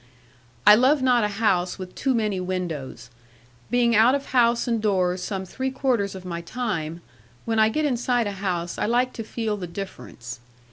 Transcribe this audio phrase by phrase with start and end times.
[0.65, 3.11] I love not a house with too many windows:
[3.69, 7.01] being out of house and doors some three quarters of my time,
[7.45, 10.39] when I get inside a house I like to feel the difference.